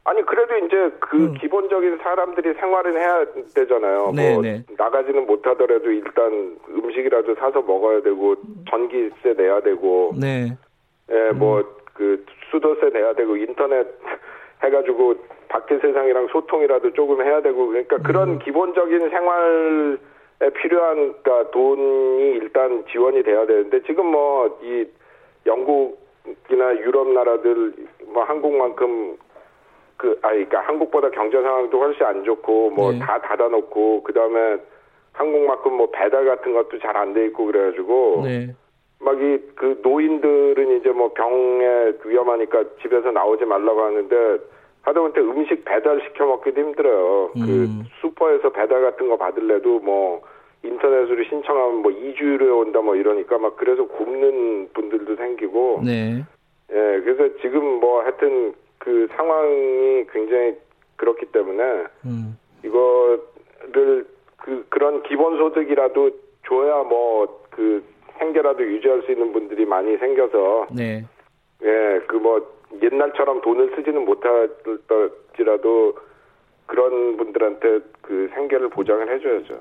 아니 0.04 0.24
그래도 0.24 0.56
이제 0.66 0.96
그 0.98 1.16
음. 1.16 1.34
기본적인 1.34 1.98
사람들이 2.02 2.54
생활은 2.54 2.96
해야 2.96 3.24
되잖아요. 3.54 4.12
네, 4.16 4.32
뭐 4.32 4.42
네. 4.42 4.64
나가지는 4.78 5.26
못하더라도 5.26 5.90
일단 5.90 6.58
음식이라도 6.68 7.34
사서 7.34 7.60
먹어야 7.62 8.00
되고 8.00 8.34
전기세 8.68 9.34
내야 9.36 9.60
되고, 9.60 10.14
네, 10.18 10.56
예, 11.10 11.32
뭐그 11.32 12.00
음. 12.00 12.26
수도세 12.50 12.88
내야 12.90 13.14
되고 13.14 13.36
인터넷 13.36 13.86
해가지고 14.62 15.14
밖의 15.48 15.80
세상이랑 15.80 16.28
소통이라도 16.28 16.92
조금 16.92 17.24
해야 17.24 17.40
되고 17.42 17.66
그러니까 17.68 17.98
그런 17.98 18.30
음. 18.30 18.38
기본적인 18.38 19.10
생활에 19.10 20.50
필요한 20.54 21.14
그러니까 21.22 21.50
돈이 21.50 22.32
일단 22.32 22.84
지원이 22.90 23.22
돼야 23.22 23.46
되는데 23.46 23.82
지금 23.82 24.06
뭐 24.06 24.58
이 24.62 24.86
영국이나 25.46 26.76
유럽 26.80 27.08
나라들 27.08 27.72
뭐 28.06 28.24
한국만큼 28.24 29.16
그 29.96 30.18
아니 30.22 30.44
그러니까 30.44 30.60
한국보다 30.60 31.10
경제 31.10 31.40
상황도 31.40 31.78
훨씬 31.78 32.04
안 32.04 32.24
좋고 32.24 32.70
뭐다 32.70 33.18
네. 33.18 33.28
닫아놓고 33.28 34.02
그 34.02 34.12
다음에 34.12 34.56
한국만큼 35.12 35.74
뭐 35.74 35.90
배달 35.90 36.24
같은 36.24 36.54
것도 36.54 36.78
잘 36.78 36.96
안 36.96 37.12
돼 37.12 37.26
있고 37.26 37.46
그래가지고 37.46 38.22
네. 38.24 38.54
막 39.00 39.16
이 39.20 39.40
그 39.56 39.80
노인들은 39.82 40.78
이제 40.78 40.90
뭐 40.90 41.12
병에 41.12 41.92
위험하니까 42.04 42.64
집에서 42.82 43.10
나오지 43.10 43.44
말라고 43.44 43.82
하는데 43.82 44.38
하다못해 44.82 45.20
음식 45.20 45.64
배달 45.64 46.00
시켜 46.02 46.26
먹기도 46.26 46.60
힘들어요. 46.60 47.30
그 47.32 47.38
음. 47.40 47.82
그 47.82 47.88
슈퍼에서 48.00 48.50
배달 48.50 48.82
같은 48.82 49.08
거 49.08 49.16
받을래도 49.16 49.80
뭐 49.80 50.22
인터넷으로 50.62 51.24
신청하면 51.24 51.82
뭐 51.82 51.92
2주일에 51.92 52.58
온다 52.58 52.80
뭐 52.80 52.94
이러니까 52.96 53.38
막 53.38 53.56
그래서 53.56 53.86
굶는 53.86 54.70
분들도 54.74 55.16
생기고. 55.16 55.82
네. 55.84 56.24
예, 56.72 57.00
그래서 57.04 57.36
지금 57.40 57.80
뭐 57.80 58.02
하여튼 58.02 58.54
그 58.78 59.08
상황이 59.12 60.06
굉장히 60.12 60.56
그렇기 60.96 61.26
때문에 61.26 61.84
음. 62.04 62.38
이거를 62.64 64.06
그 64.36 64.64
그런 64.68 65.02
기본 65.02 65.38
소득이라도 65.38 66.10
줘야 66.46 66.82
뭐 66.82 67.40
그 67.50 67.84
생계라도 68.30 68.62
유지할 68.62 69.02
수 69.02 69.12
있는 69.12 69.32
분들이 69.32 69.64
많이 69.64 69.96
생겨서 69.96 70.66
네. 70.74 71.04
예, 71.62 72.00
그 72.06 72.16
뭐 72.16 72.60
옛날처럼 72.82 73.40
돈을 73.40 73.72
쓰지는 73.74 74.04
못할지라도 74.04 75.94
그런 76.66 77.16
분들한테 77.16 77.80
그 78.00 78.30
생계를 78.34 78.68
보장을 78.68 79.12
해줘야죠. 79.12 79.58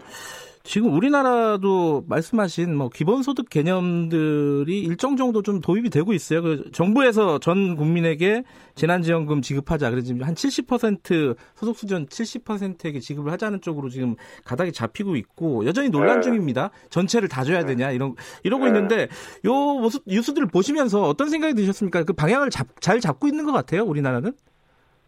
지금 0.69 0.93
우리나라도 0.93 2.03
말씀하신 2.07 2.75
뭐 2.75 2.89
기본소득 2.89 3.49
개념들이 3.49 4.81
일정 4.81 5.17
정도 5.17 5.41
좀 5.41 5.61
도입이 5.61 5.89
되고 5.89 6.13
있어요. 6.13 6.43
그 6.43 6.69
정부에서 6.71 7.39
전 7.39 7.75
국민에게 7.75 8.43
재난지원금 8.75 9.41
지급하자. 9.41 9.89
그래서 9.89 10.05
지금 10.05 10.21
한 10.21 10.35
70% 10.35 11.35
소득 11.55 11.75
수준 11.75 12.05
70%에게 12.05 12.99
지급을 12.99 13.31
하자는 13.31 13.61
쪽으로 13.61 13.89
지금 13.89 14.13
가닥이 14.45 14.71
잡히고 14.71 15.15
있고 15.15 15.65
여전히 15.65 15.89
논란 15.89 16.17
네. 16.17 16.21
중입니다. 16.21 16.69
전체를 16.91 17.29
다 17.29 17.43
줘야 17.43 17.65
되냐 17.65 17.89
이런 17.89 18.13
이러고 18.43 18.65
네. 18.65 18.69
있는데 18.69 19.07
요 19.45 19.51
모습 19.51 20.03
뉴스들을 20.05 20.49
보시면서 20.53 21.01
어떤 21.01 21.29
생각이 21.29 21.55
드셨습니까? 21.55 22.03
그 22.03 22.13
방향을 22.13 22.51
잡, 22.51 22.67
잘 22.79 22.99
잡고 22.99 23.27
있는 23.27 23.43
것 23.43 23.53
같아요. 23.53 23.81
우리나라는. 23.85 24.33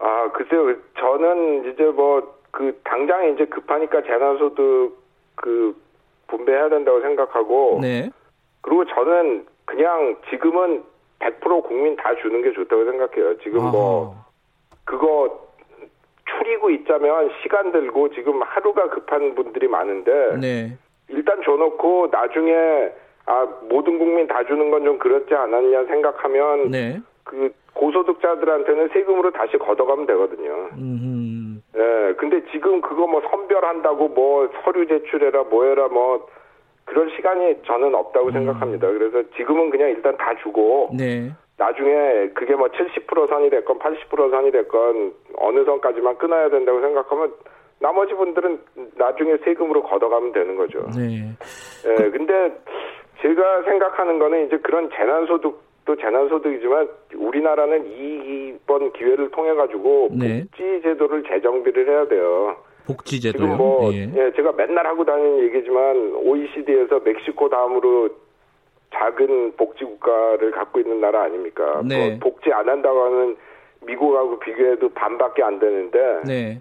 아 0.00 0.28
글쎄요. 0.32 0.74
저는 0.98 1.72
이제 1.72 1.84
뭐 1.84 2.42
그 2.52 2.78
당장에 2.84 3.30
이제 3.30 3.46
급하니까 3.46 4.02
재난소득 4.02 5.01
그 5.34 5.74
분배해야 6.28 6.68
된다고 6.68 7.00
생각하고 7.00 7.78
네. 7.82 8.10
그리고 8.60 8.84
저는 8.86 9.46
그냥 9.64 10.16
지금은 10.30 10.84
100% 11.18 11.62
국민 11.68 11.96
다 11.96 12.14
주는 12.16 12.42
게 12.42 12.52
좋다고 12.52 12.84
생각해요. 12.84 13.38
지금 13.38 13.60
뭐 13.60 13.68
아하. 13.68 13.72
뭐 13.72 14.16
그거 14.84 15.48
추리고 16.26 16.70
있자면 16.70 17.30
시간 17.42 17.70
들고 17.72 18.10
지금 18.14 18.42
하루가 18.42 18.88
급한 18.88 19.34
분들이 19.34 19.68
많은데 19.68 20.36
네. 20.40 20.78
일단 21.08 21.40
줘놓고 21.44 22.08
나중에 22.10 22.90
아 23.26 23.46
모든 23.68 23.98
국민 23.98 24.26
다 24.26 24.42
주는 24.44 24.70
건 24.70 24.84
좀 24.84 24.98
그렇지 24.98 25.32
않았냐 25.34 25.84
생각하면 25.84 26.70
네. 26.70 27.00
그 27.24 27.52
고소득자들한테는 27.74 28.88
세금으로 28.88 29.30
다시 29.30 29.56
걷어가면 29.56 30.06
되거든요. 30.06 30.68
음, 30.72 31.62
예, 31.74 32.14
근데 32.18 32.42
지금 32.50 32.80
그거 32.80 33.06
뭐 33.06 33.22
선별한다고 33.30 34.08
뭐 34.08 34.48
서류 34.64 34.86
제출해라 34.86 35.44
뭐해라 35.44 35.88
뭐 35.88 36.26
그럴 36.84 37.10
시간이 37.16 37.62
저는 37.64 37.94
없다고 37.94 38.32
생각합니다. 38.32 38.88
그래서 38.88 39.22
지금은 39.36 39.70
그냥 39.70 39.90
일단 39.90 40.16
다 40.16 40.34
주고 40.42 40.90
네. 40.96 41.30
나중에 41.56 42.28
그게 42.34 42.54
뭐 42.54 42.68
70% 42.68 43.28
선이 43.28 43.50
됐건 43.50 43.78
80% 43.78 44.30
선이 44.30 44.50
됐건 44.50 45.14
어느 45.38 45.64
선까지만 45.64 46.18
끊어야 46.18 46.50
된다고 46.50 46.80
생각하면 46.80 47.32
나머지 47.78 48.14
분들은 48.14 48.60
나중에 48.96 49.36
세금으로 49.44 49.82
걷어가면 49.84 50.32
되는 50.32 50.56
거죠. 50.56 50.86
네. 50.96 51.30
예, 51.86 52.10
근데 52.10 52.52
제가 53.20 53.62
생각하는 53.62 54.18
거는 54.18 54.46
이제 54.46 54.58
그런 54.58 54.90
재난소득 54.90 55.71
도 55.84 55.96
재난소득이지만 55.96 56.88
우리나라는 57.16 57.86
이번 57.90 58.92
기회를 58.92 59.30
통해 59.32 59.52
가지고 59.54 60.10
네. 60.12 60.42
복지 60.42 60.80
제도를 60.82 61.24
재정비를 61.24 61.88
해야 61.88 62.06
돼요. 62.06 62.56
복지제도요. 62.86 63.56
뭐 63.56 63.92
예. 63.92 64.08
예, 64.14 64.32
제가 64.32 64.52
맨날 64.52 64.86
하고 64.86 65.04
다니는 65.04 65.40
얘기지만 65.44 66.14
OECD에서 66.16 67.00
멕시코 67.00 67.48
다음으로 67.48 68.10
작은 68.92 69.56
복지 69.56 69.84
국가를 69.84 70.52
갖고 70.52 70.78
있는 70.78 71.00
나라 71.00 71.24
아닙니까? 71.24 71.82
네. 71.84 72.10
뭐 72.10 72.18
복지 72.20 72.52
안 72.52 72.68
한다고 72.68 73.04
하는 73.04 73.36
미국하고 73.84 74.38
비교해도 74.38 74.88
반밖에 74.90 75.42
안 75.42 75.58
되는데 75.58 76.20
네. 76.24 76.60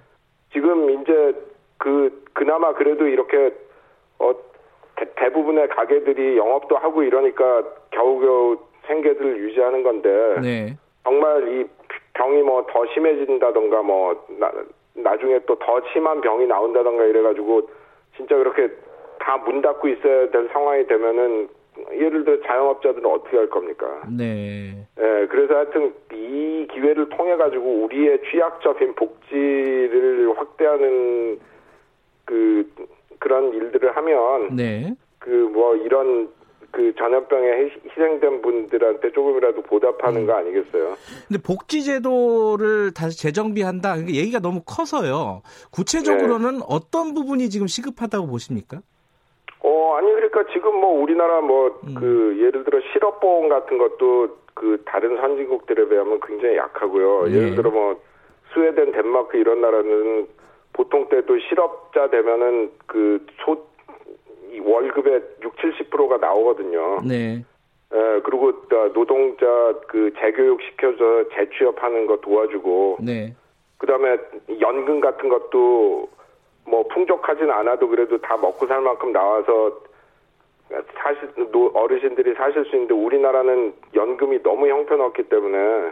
지금 0.52 0.90
이제 0.90 1.36
그 1.78 2.24
그나마 2.34 2.74
그래도 2.74 3.08
이렇게 3.08 3.54
어 4.18 4.34
대, 4.96 5.32
부분의 5.32 5.70
가게들이 5.70 6.38
영업도 6.38 6.78
하고 6.78 7.04
이러니까 7.04 7.64
겨우겨우 7.92 8.71
생계들을 8.92 9.38
유지하는 9.44 9.84
건데 9.84 10.10
네. 10.42 10.78
정말 11.04 11.48
이 11.48 11.66
병이 12.14 12.42
뭐 12.44 12.66
더 12.68 12.86
심해진다던가 12.94 13.82
뭐 13.84 14.26
나, 14.38 14.52
나중에 14.94 15.40
또 15.48 15.56
더 15.56 15.82
심한 15.94 16.20
병이 16.22 16.46
나온다던가 16.48 17.06
이래가지고 17.06 17.70
진짜 18.18 18.36
그렇게 18.36 18.70
다 19.20 19.38
문 19.38 19.62
닫고 19.62 19.88
있어야 19.88 20.30
될 20.30 20.50
상황이 20.52 20.86
되면은 20.88 21.48
예를 21.94 22.26
들어 22.26 22.42
자영업자들은 22.42 23.06
어떻게 23.06 23.38
할 23.38 23.50
겁니까? 23.50 24.02
네. 24.10 24.76
예, 25.00 25.28
그래서 25.30 25.56
하여튼 25.56 25.94
이 26.12 26.68
기회를 26.74 27.08
통해 27.10 27.38
가지고 27.38 27.84
우리의 27.86 28.20
취약적인 28.30 28.96
복지를 28.96 30.34
확대하는 30.38 31.40
그 32.26 32.70
그런 33.20 33.54
일들을 33.54 33.96
하면 33.96 34.56
네. 34.56 34.94
그 35.20 35.30
뭐 35.54 35.76
이런 35.76 36.30
그 36.72 36.94
전염병에 36.96 37.48
희- 37.66 37.82
희생된 37.90 38.42
분들한테 38.42 39.12
조금이라도 39.12 39.62
보답하는 39.64 40.26
거 40.26 40.34
아니겠어요? 40.34 40.96
근데 41.28 41.42
복지제도를 41.42 42.94
다시 42.94 43.18
재정비한다. 43.20 43.94
그러니까 43.96 44.14
얘기가 44.18 44.40
너무 44.40 44.62
커서요. 44.66 45.42
구체적으로는 45.72 46.60
네. 46.60 46.66
어떤 46.68 47.14
부분이 47.14 47.50
지금 47.50 47.68
시급하다고 47.68 48.28
보십니까? 48.28 48.80
어, 49.64 49.96
아니 49.98 50.12
그러니까 50.12 50.46
지금 50.54 50.76
뭐 50.80 51.02
우리나라 51.02 51.42
뭐 51.42 51.80
음. 51.88 51.96
그 52.00 52.36
예를 52.40 52.64
들어 52.64 52.80
실업보험 52.94 53.50
같은 53.50 53.78
것도 53.78 54.38
그 54.54 54.82
다른 54.86 55.18
선진국들에 55.18 55.88
비하면 55.88 56.20
굉장히 56.26 56.58
약하고요. 56.58 57.30
예. 57.30 57.34
예를 57.36 57.56
들어 57.56 57.70
뭐 57.70 58.00
스웨덴, 58.54 58.92
덴마크 58.92 59.38
이런 59.38 59.62
나라는 59.62 60.28
보통 60.74 61.08
때도 61.10 61.38
실업자 61.50 62.10
되면은 62.10 62.72
그 62.88 63.26
소 63.46 63.70
월급의 64.60 65.22
6, 65.44 65.56
70%가 65.56 66.18
나오거든요. 66.18 67.00
네. 67.08 67.44
예, 67.94 68.22
그리고 68.24 68.62
또 68.70 68.94
노동자 68.94 69.46
그 69.88 70.14
재교육 70.18 70.62
시켜서 70.62 71.28
재취업하는 71.30 72.08
거 72.08 72.18
도와주고 72.18 72.98
네. 73.02 73.34
그다음에 73.78 74.18
연금 74.62 75.02
같은 75.02 75.28
것도 75.30 76.08
뭐 76.66 76.88
풍족하진 76.88 77.50
않아도 77.50 77.88
그래도 77.90 78.18
다 78.20 78.38
먹고 78.38 78.66
살 78.68 78.80
만큼 78.82 79.12
나와서 79.12 79.82
사실 80.96 81.30
노- 81.52 81.72
어르신들이 81.74 82.34
사실 82.36 82.64
수 82.66 82.76
있는데 82.76 82.94
우리나라는 82.94 83.74
연금이 83.94 84.42
너무 84.42 84.68
형편없기 84.70 85.24
때문에 85.24 85.92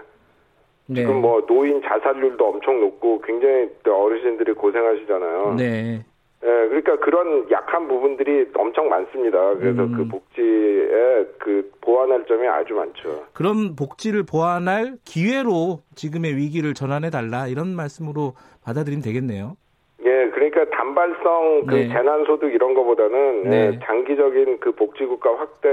네. 0.85 0.95
지금 1.01 1.21
뭐 1.21 1.45
노인 1.45 1.81
자살률도 1.81 2.45
엄청 2.47 2.79
높고 2.79 3.21
굉장히 3.21 3.69
또 3.83 3.95
어르신들이 4.05 4.53
고생하시잖아요. 4.53 5.55
네. 5.57 6.05
예, 6.41 6.47
그러니까 6.47 6.97
그런 6.99 7.49
약한 7.51 7.87
부분들이 7.87 8.47
엄청 8.55 8.87
많습니다. 8.87 9.55
그래서 9.55 9.83
음. 9.83 9.93
그 9.97 10.07
복지에 10.07 11.25
그 11.37 11.69
보완할 11.81 12.25
점이 12.25 12.47
아주 12.47 12.73
많죠. 12.75 13.25
그런 13.33 13.75
복지를 13.75 14.23
보완할 14.23 14.95
기회로 15.03 15.81
지금의 15.95 16.37
위기를 16.37 16.73
전환해 16.73 17.09
달라 17.09 17.47
이런 17.47 17.75
말씀으로 17.75 18.33
받아들이면 18.63 19.03
되겠네요. 19.03 19.57
예, 20.05 20.29
그러니까 20.33 20.63
단발성 20.69 21.65
그 21.65 21.75
네. 21.75 21.89
재난소득 21.89 22.53
이런 22.53 22.73
거보다는 22.73 23.49
네. 23.49 23.57
예, 23.73 23.79
장기적인 23.83 24.59
그 24.61 24.71
복지국가 24.71 25.37
확대 25.37 25.67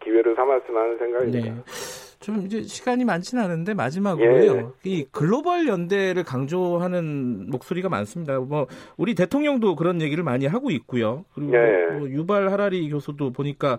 기회를 0.00 0.34
삼았으면 0.34 0.82
하는 0.82 0.98
생각입니다. 0.98 1.54
네. 1.54 2.09
좀 2.20 2.44
이제 2.44 2.62
시간이 2.62 3.04
많지는 3.06 3.42
않은데 3.42 3.72
마지막으로요. 3.72 4.74
예. 4.86 4.90
이 4.90 5.06
글로벌 5.10 5.66
연대를 5.66 6.22
강조하는 6.22 7.48
목소리가 7.48 7.88
많습니다. 7.88 8.38
뭐 8.38 8.66
우리 8.98 9.14
대통령도 9.14 9.74
그런 9.74 10.02
얘기를 10.02 10.22
많이 10.22 10.46
하고 10.46 10.70
있고요. 10.70 11.24
그리고 11.34 11.54
예. 11.54 11.98
뭐 11.98 12.10
유발 12.10 12.52
하라리 12.52 12.90
교수도 12.90 13.32
보니까 13.32 13.78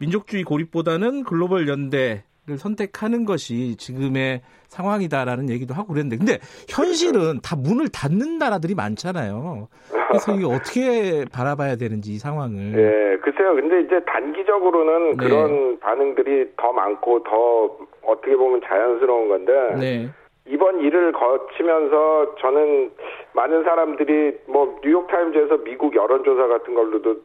민족주의 0.00 0.42
고립보다는 0.42 1.22
글로벌 1.22 1.68
연대를 1.68 2.24
선택하는 2.56 3.24
것이 3.24 3.76
지금의 3.76 4.42
상황이다라는 4.68 5.50
얘기도 5.50 5.74
하고 5.74 5.88
그랬는데 5.92 6.16
근데 6.18 6.38
현실은 6.68 7.40
다 7.42 7.56
문을 7.56 7.88
닫는 7.88 8.38
나라들이 8.38 8.74
많잖아요. 8.74 9.68
그래서 10.08 10.32
이게 10.34 10.44
어떻게 10.46 11.24
바라봐야 11.32 11.76
되는지 11.76 12.12
이 12.12 12.18
상황을. 12.18 12.74
예, 12.78 13.16
글쎄요. 13.18 13.54
근데 13.54 13.80
이제 13.80 14.00
단기적으로는 14.06 15.16
네. 15.16 15.16
그런 15.16 15.80
반응들이 15.80 16.52
더 16.56 16.72
많고 16.72 17.24
더 17.24 17.76
어떻게 18.02 18.36
보면 18.36 18.60
자연스러운 18.64 19.28
건데 19.28 19.52
네. 19.78 20.08
이번 20.46 20.80
일을 20.80 21.12
거치면서 21.12 22.36
저는 22.40 22.92
많은 23.32 23.64
사람들이 23.64 24.38
뭐 24.46 24.78
뉴욕타임즈에서 24.84 25.64
미국 25.64 25.96
여론조사 25.96 26.46
같은 26.46 26.74
걸로도 26.74 27.16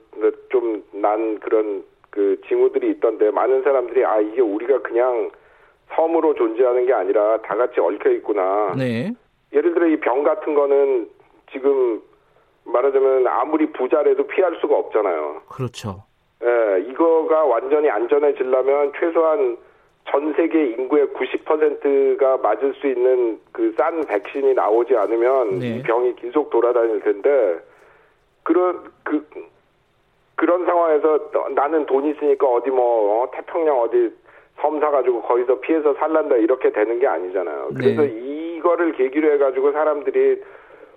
좀 0.50 0.82
난 0.94 1.40
그런 1.40 1.84
그 2.12 2.40
징후들이 2.48 2.92
있던데 2.92 3.32
많은 3.32 3.64
사람들이 3.64 4.06
아 4.06 4.20
이게 4.20 4.42
우리가 4.42 4.82
그냥 4.82 5.32
섬으로 5.96 6.36
존재하는 6.36 6.86
게 6.86 6.94
아니라 6.94 7.38
다 7.42 7.56
같이 7.56 7.80
얽혀 7.80 8.12
있구나. 8.12 8.74
네. 8.78 9.12
예를 9.54 9.74
들어 9.74 9.88
이 9.88 9.98
병 9.98 10.24
같은 10.24 10.54
거는 10.54 11.10
지금 11.52 12.02
말하자면 12.66 13.28
아무리 13.28 13.66
부자래도 13.72 14.28
피할 14.28 14.56
수가 14.62 14.76
없잖아요. 14.78 15.42
그렇죠. 15.50 16.04
예, 16.44 16.82
이거가 16.90 17.44
완전히 17.46 17.90
안전해지려면 17.90 18.92
최소한 19.00 19.58
전 20.10 20.34
세계 20.34 20.66
인구의 20.72 21.08
90%가 21.08 22.38
맞을 22.38 22.74
수 22.76 22.88
있는 22.88 23.40
그 23.52 23.74
싼 23.78 24.02
백신이 24.06 24.54
나오지 24.54 24.96
않으면 24.96 25.60
네. 25.60 25.68
이 25.78 25.84
병이 25.84 26.16
계속 26.16 26.50
돌아다닐 26.50 27.00
텐데 27.02 27.60
그런 28.44 28.84
그 29.04 29.26
그런 30.42 30.66
상황에서 30.66 31.30
나는 31.54 31.86
돈 31.86 32.04
있으니까 32.04 32.48
어디 32.48 32.72
뭐 32.72 33.22
어, 33.22 33.32
태평양 33.32 33.80
어디 33.80 34.12
섬 34.60 34.80
사가지고 34.80 35.22
거기서 35.22 35.60
피해서 35.60 35.94
살란다 35.94 36.36
이렇게 36.38 36.72
되는 36.72 36.98
게 36.98 37.06
아니잖아요. 37.06 37.70
그래서 37.76 38.02
네. 38.02 38.08
이거를 38.08 38.94
계기로 38.94 39.34
해가지고 39.34 39.72
사람들이 39.72 40.42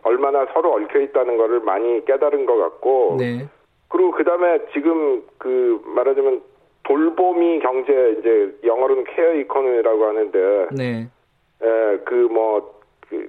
얼마나 0.03 0.47
서로 0.55 0.73
얽혀 0.73 0.99
있다는 1.01 1.37
거를 1.37 1.61
많이 1.61 2.03
깨달은 2.07 2.47
것 2.47 2.57
같고 2.57 3.17
네. 3.19 3.47
그리고 3.89 4.13
그 4.13 4.25
다음에 4.25 4.61
지금 4.73 5.23
그 5.37 5.79
말하자면 5.95 6.41
돌보미 6.85 7.61
경제 7.61 8.17
이제 8.19 8.55
영어로는 8.65 9.05
케어 9.05 9.35
이코노미라고 9.35 10.05
하는데 10.07 10.69
네. 10.75 11.09
그뭐 12.07 12.81
그 13.11 13.29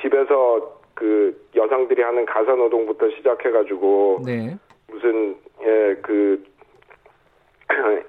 집에서 0.00 0.80
그 0.94 1.40
여성들이 1.54 2.02
하는 2.02 2.26
가사 2.26 2.56
노동부터 2.56 3.08
시작해가지고 3.10 4.22
네. 4.26 4.56
무슨 4.90 5.36
예그 5.62 6.44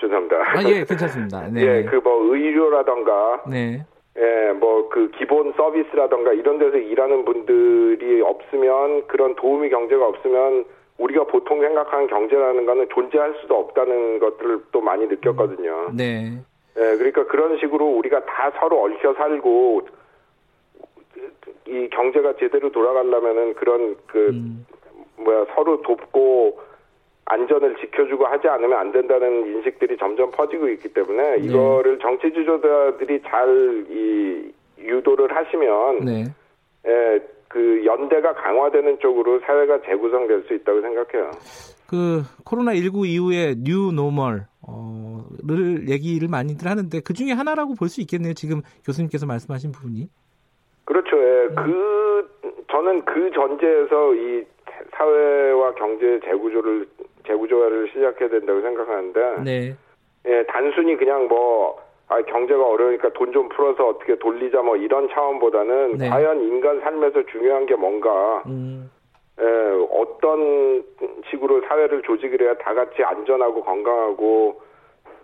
죄송합니다. 0.00 0.36
아, 0.36 0.62
예, 0.64 0.84
괜찮습니다. 0.84 1.48
네. 1.52 1.60
예, 1.60 1.84
그 1.84 2.00
뭐 2.02 2.34
의료라던가 2.34 3.44
네. 3.48 3.84
예, 4.16 4.52
뭐 4.52 4.80
그 4.90 5.10
기본 5.12 5.52
서비스라던가 5.56 6.32
이런 6.32 6.58
데서 6.58 6.76
일하는 6.76 7.24
분들이 7.24 8.20
없으면 8.20 9.06
그런 9.06 9.34
도우미 9.36 9.70
경제가 9.70 10.06
없으면 10.06 10.64
우리가 10.98 11.24
보통 11.24 11.60
생각하는 11.60 12.08
경제라는 12.08 12.66
거는 12.66 12.88
존재할 12.92 13.34
수도 13.40 13.56
없다는 13.56 14.18
것들을 14.18 14.64
또 14.72 14.80
많이 14.80 15.06
느꼈거든요. 15.06 15.92
네. 15.96 16.38
예, 16.76 16.80
그러니까 16.96 17.26
그런 17.26 17.58
식으로 17.58 17.86
우리가 17.86 18.26
다 18.26 18.50
서로 18.58 18.82
얽혀 18.82 19.14
살고 19.14 19.82
이 21.66 21.88
경제가 21.90 22.34
제대로 22.36 22.70
돌아가려면은 22.72 23.54
그런 23.54 23.96
그 24.06 24.28
음. 24.30 24.66
뭐야 25.24 25.46
서로 25.54 25.82
돕고 25.82 26.58
안전을 27.26 27.76
지켜주고 27.76 28.26
하지 28.26 28.48
않으면 28.48 28.78
안 28.78 28.92
된다는 28.92 29.46
인식들이 29.46 29.96
점점 29.98 30.30
퍼지고 30.32 30.68
있기 30.70 30.92
때문에 30.92 31.36
네. 31.36 31.46
이거를 31.46 31.98
정치 32.00 32.32
지도자들이 32.32 33.22
잘 33.22 33.86
이 33.90 34.52
유도를 34.80 35.34
하시면 35.36 36.00
네. 36.04 36.24
예, 36.86 37.20
그 37.48 37.84
연대가 37.84 38.34
강화되는 38.34 38.98
쪽으로 39.00 39.40
사회가 39.40 39.82
재구성될 39.82 40.44
수 40.48 40.54
있다고 40.54 40.80
생각해요. 40.80 41.30
그 41.86 42.22
코로나 42.44 42.74
19 42.74 43.06
이후에 43.06 43.56
new 43.58 43.92
normal 43.92 44.46
어를 44.66 45.88
얘기를 45.88 46.28
많이들 46.28 46.68
하는데 46.68 47.00
그 47.04 47.12
중에 47.12 47.32
하나라고 47.32 47.74
볼 47.74 47.88
수 47.88 48.00
있겠네요. 48.00 48.32
지금 48.34 48.62
교수님께서 48.86 49.26
말씀하신 49.26 49.72
부분이. 49.72 50.08
그렇죠. 50.84 51.16
예. 51.18 51.48
그 51.54 52.30
저는 52.70 53.04
그 53.04 53.30
전제에서 53.32 54.14
이 54.14 54.44
사회와 54.92 55.74
경제 55.74 56.20
재구조를 56.24 56.86
재구조화를 57.26 57.88
시작해야 57.92 58.28
된다고 58.28 58.60
생각하는데 58.60 59.42
네. 59.44 59.76
예, 60.26 60.44
단순히 60.48 60.96
그냥 60.96 61.28
뭐 61.28 61.78
아, 62.08 62.20
경제가 62.22 62.66
어려우니까 62.66 63.10
돈 63.10 63.32
좀 63.32 63.48
풀어서 63.48 63.88
어떻게 63.88 64.16
돌리자 64.18 64.62
뭐 64.62 64.76
이런 64.76 65.08
차원보다는 65.10 65.98
네. 65.98 66.08
과연 66.08 66.40
인간 66.42 66.80
삶에서 66.80 67.22
중요한 67.26 67.66
게 67.66 67.76
뭔가 67.76 68.42
음. 68.46 68.90
예, 69.40 69.44
어떤 69.92 70.82
식으로 71.30 71.62
사회를 71.68 72.02
조직을 72.02 72.42
해야 72.42 72.54
다 72.54 72.74
같이 72.74 73.02
안전하고 73.02 73.62
건강하고 73.62 74.60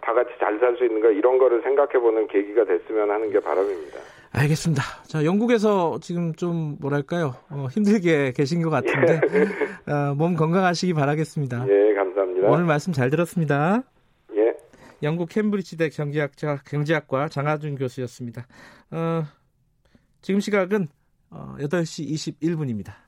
다 0.01 0.15
같이 0.15 0.31
잘 0.39 0.59
살 0.61 0.77
수 0.77 0.85
있는가 0.85 1.09
이런 1.11 1.39
거를 1.39 1.61
생각해 1.63 1.99
보는 1.99 2.29
계기가 2.29 2.65
됐으면 2.65 3.11
하는 3.11 3.31
게 3.31 3.41
바람입니다. 3.41 3.99
알겠습니다. 4.37 4.83
자, 5.07 5.25
영국에서 5.25 5.99
지금 6.03 6.35
좀 6.35 6.77
뭐랄까요? 6.79 7.37
어, 7.49 7.69
힘들게 7.71 8.33
계신 8.33 8.61
것 8.61 8.69
같은데 8.69 9.21
어, 9.91 10.15
몸 10.15 10.37
건강하시기 10.37 10.93
바라겠습니다. 10.93 11.67
예, 11.67 11.95
감사합니다. 11.95 12.49
오늘 12.49 12.65
말씀 12.67 12.93
잘 12.93 13.09
들었습니다. 13.09 13.83
예. 14.37 14.55
영국 15.03 15.31
캠브리지대 15.31 15.89
경제학자 15.89 16.59
경제학과 16.67 17.29
장하준 17.31 17.77
교수였습니다. 17.77 18.47
어, 18.91 19.23
지금 20.21 20.41
시각은 20.41 20.89
어, 21.31 21.57
8시 21.59 22.39
21분입니다. 22.39 23.06